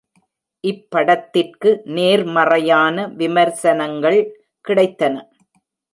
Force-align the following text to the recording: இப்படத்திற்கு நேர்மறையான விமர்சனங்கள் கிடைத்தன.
இப்படத்திற்கு 0.63 1.69
நேர்மறையான 1.97 3.05
விமர்சனங்கள் 3.19 4.19
கிடைத்தன. 4.65 5.15